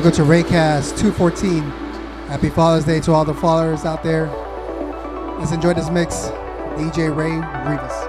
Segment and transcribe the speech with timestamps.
[0.00, 1.60] Welcome to go to ReyCast 214.
[2.28, 4.28] Happy Father's Day to all the fathers out there.
[5.38, 6.14] Let's enjoy this mix.
[6.78, 7.32] DJ Rey
[7.68, 7.99] Rivas.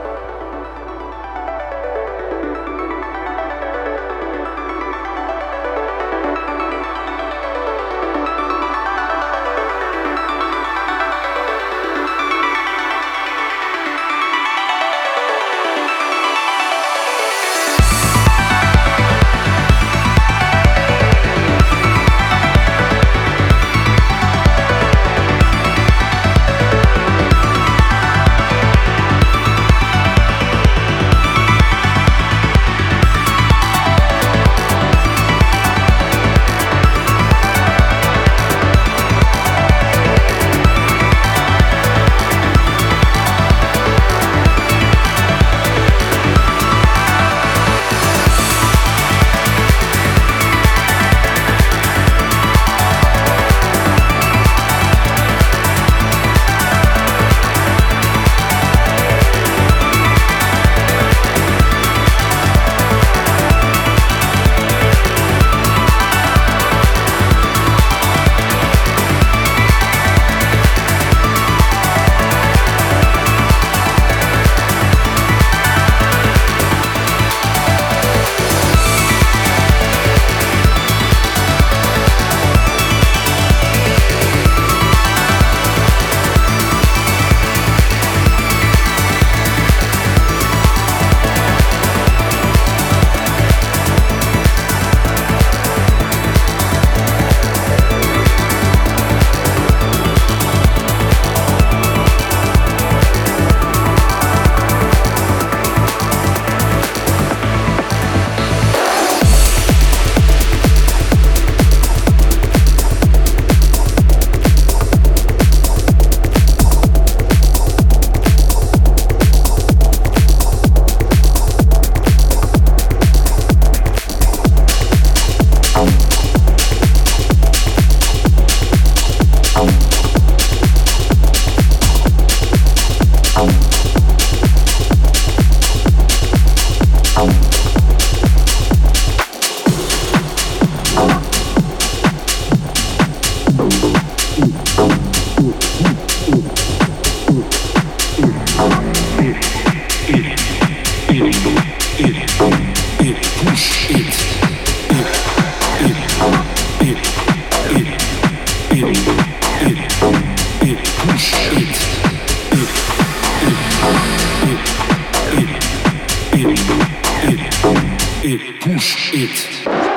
[168.31, 169.90] it, push it.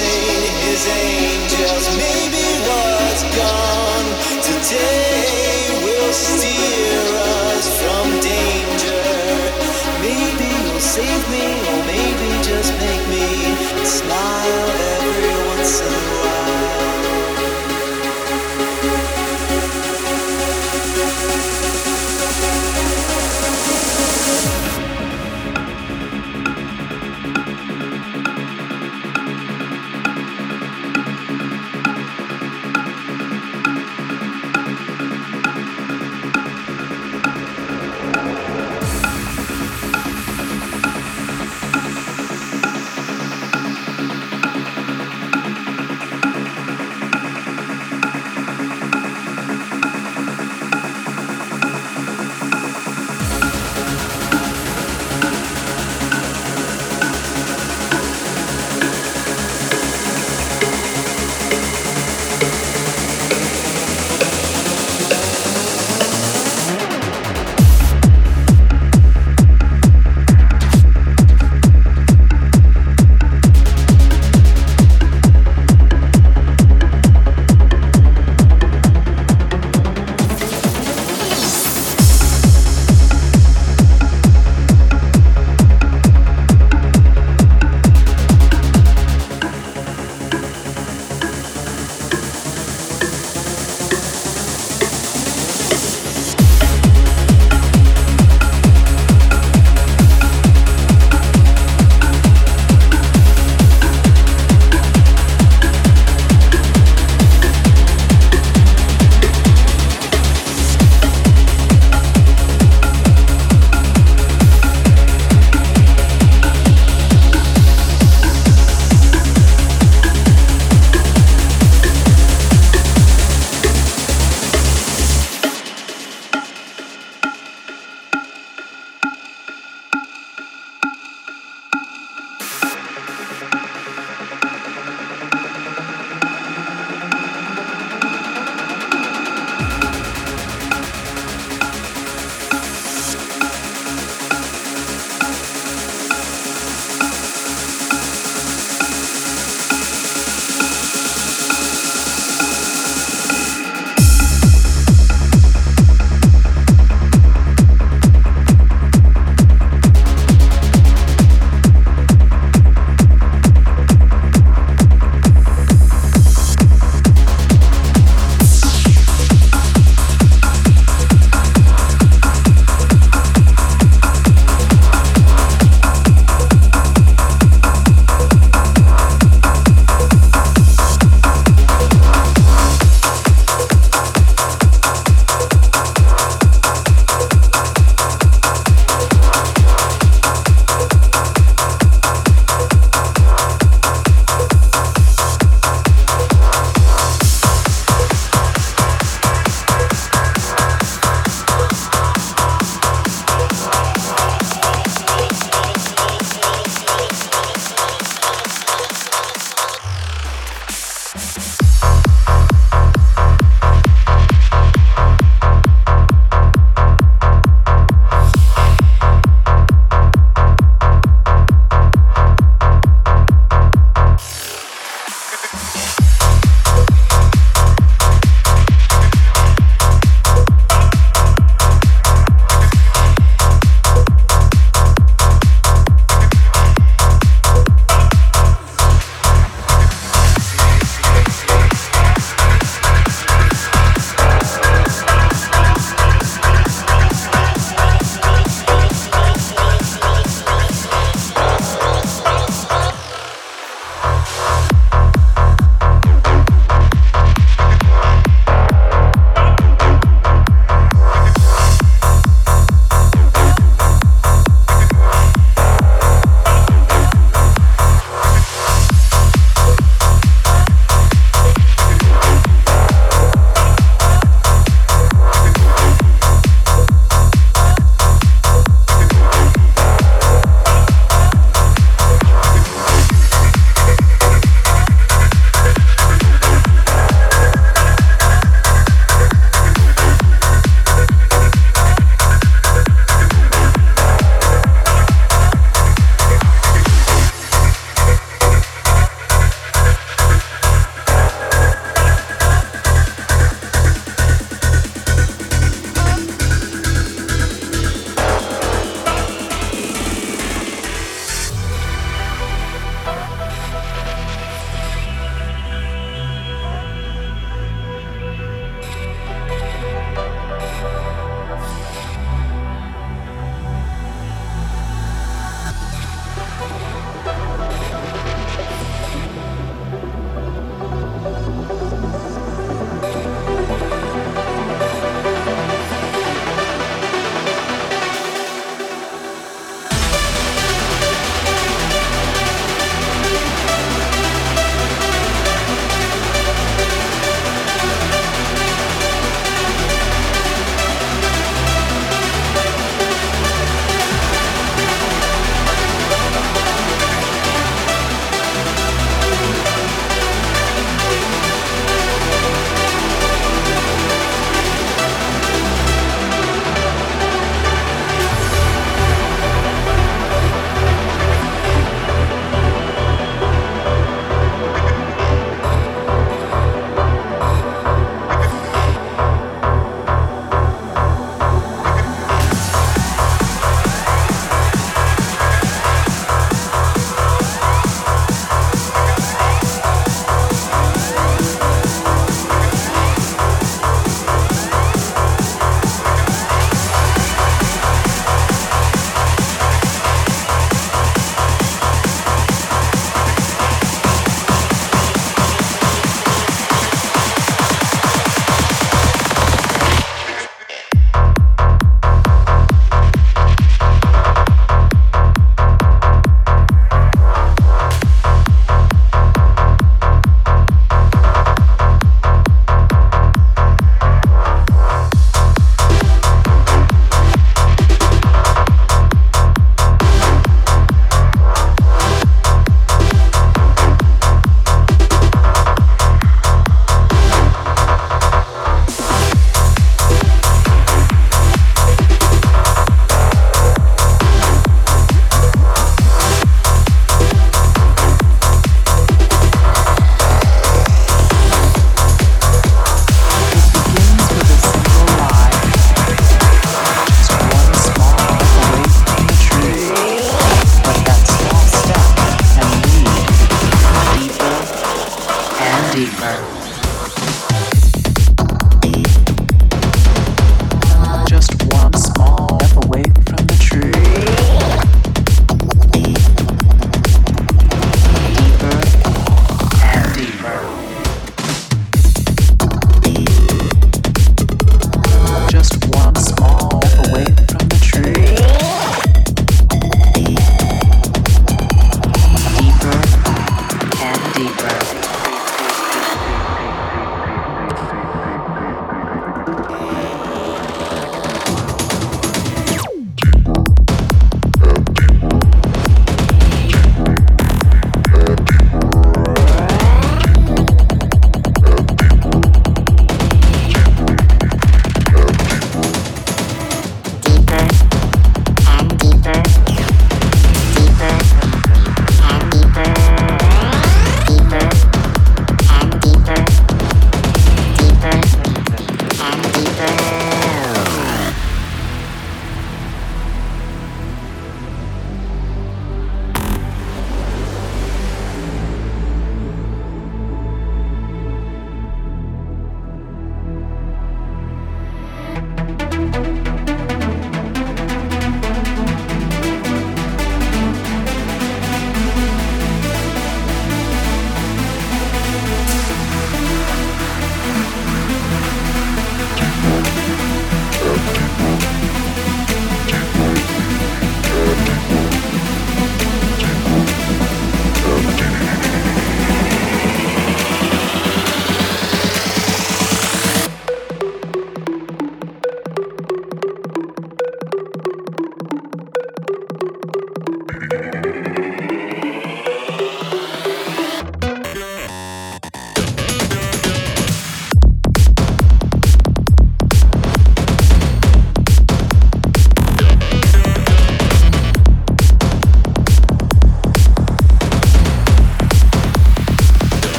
[0.00, 1.96] his angels.
[1.96, 2.37] Maybe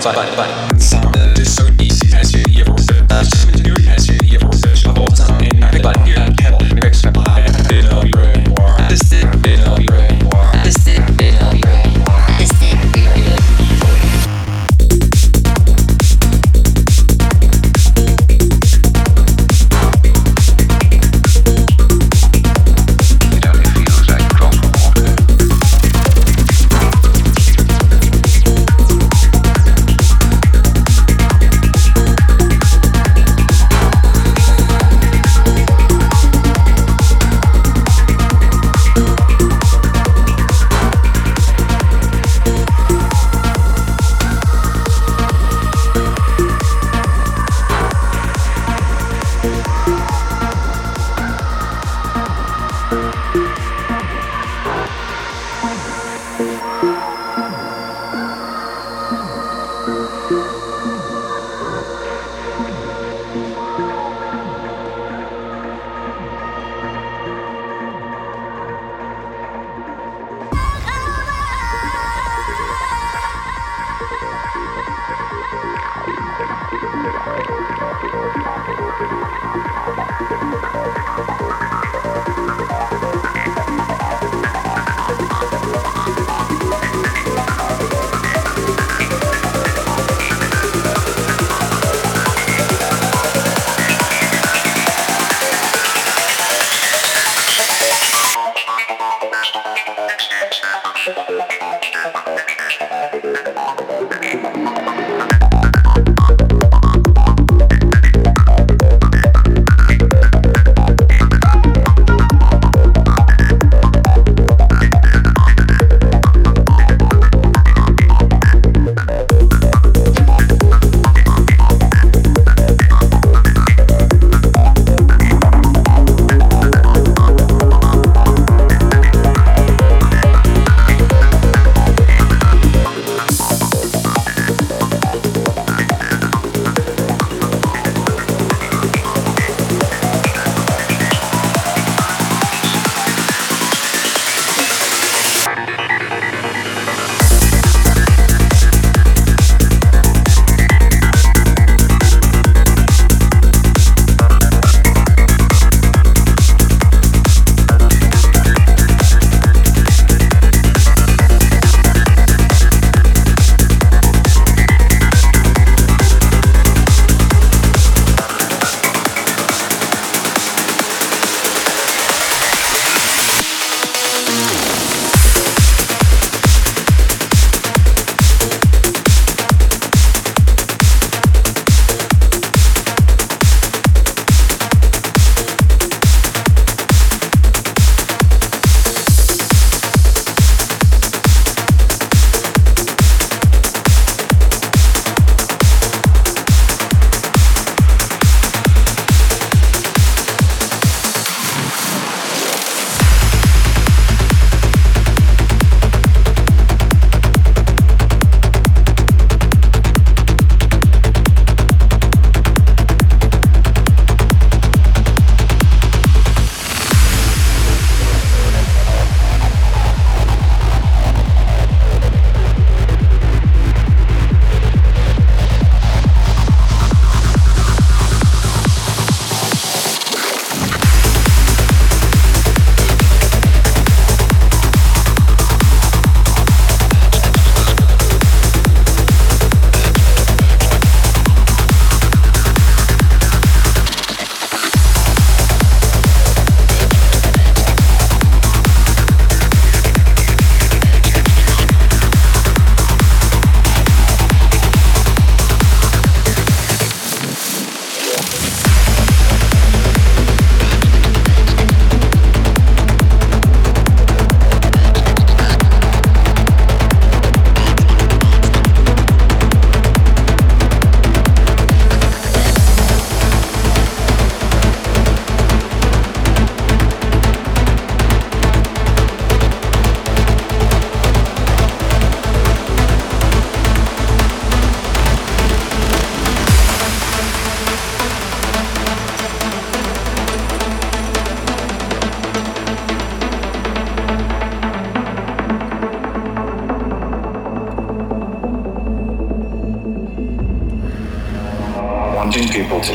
[0.00, 0.47] 明白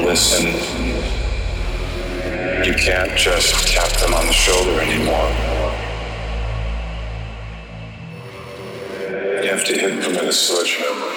[0.04, 0.48] listen,
[2.66, 5.30] you can't just tap them on the shoulder anymore.
[9.42, 11.13] You have to hit them with a sledgehammer.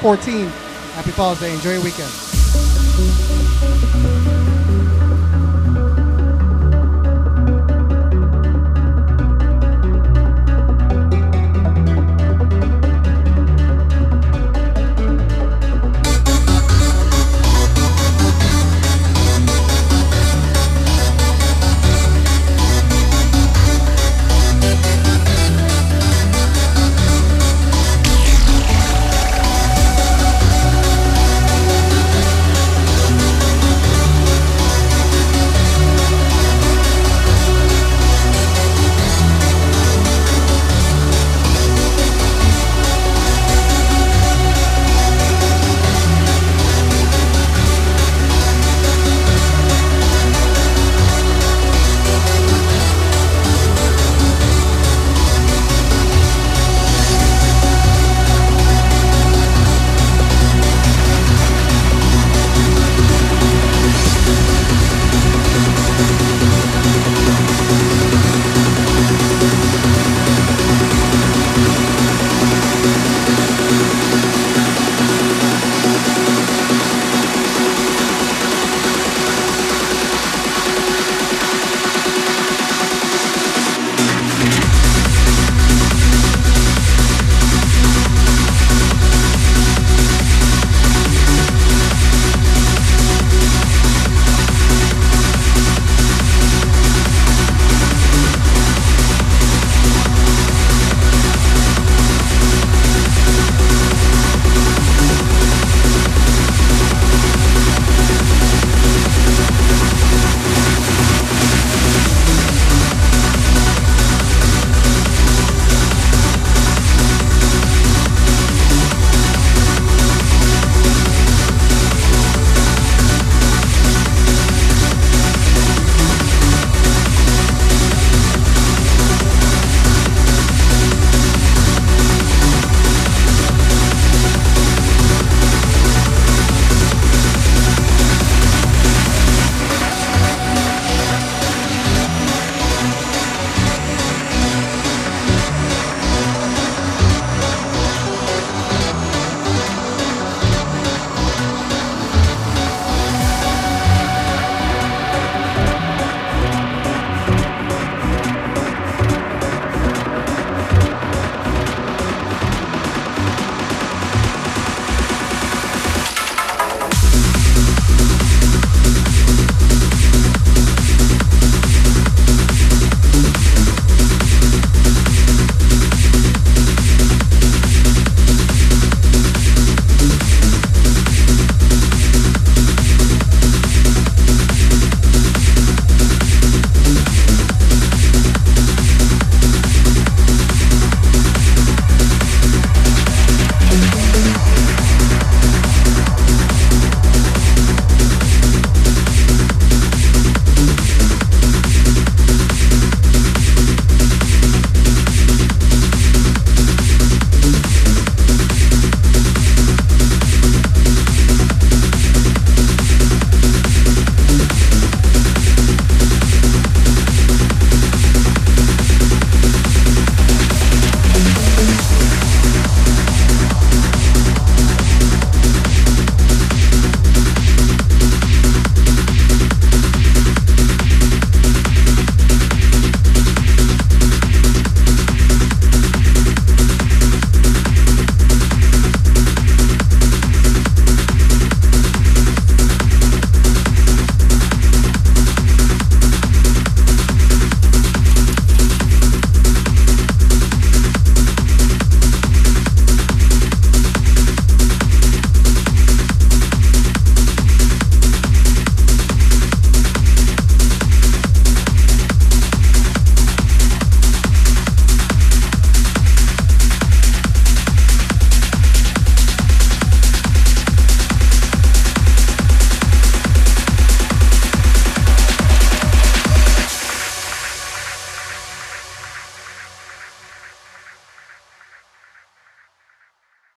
[0.00, 0.46] 14.
[0.94, 1.54] Happy Father's Day.
[1.54, 2.27] Enjoy your weekend.